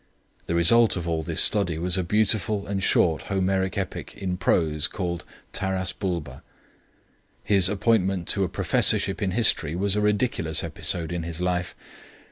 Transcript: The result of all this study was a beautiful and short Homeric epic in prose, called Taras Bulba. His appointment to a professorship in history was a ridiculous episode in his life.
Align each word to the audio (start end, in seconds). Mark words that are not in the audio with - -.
The 0.47 0.55
result 0.55 0.95
of 0.95 1.07
all 1.07 1.21
this 1.21 1.41
study 1.43 1.77
was 1.77 1.95
a 1.95 2.01
beautiful 2.03 2.65
and 2.65 2.81
short 2.81 3.21
Homeric 3.29 3.77
epic 3.77 4.15
in 4.17 4.35
prose, 4.35 4.87
called 4.87 5.23
Taras 5.53 5.93
Bulba. 5.93 6.41
His 7.43 7.69
appointment 7.69 8.27
to 8.29 8.43
a 8.43 8.49
professorship 8.49 9.21
in 9.21 9.29
history 9.29 9.75
was 9.75 9.95
a 9.95 10.01
ridiculous 10.01 10.63
episode 10.63 11.11
in 11.11 11.21
his 11.21 11.39
life. 11.39 11.75